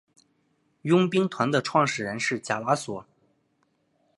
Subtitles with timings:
[0.81, 3.05] 佣兵团的创始人是贾拉索。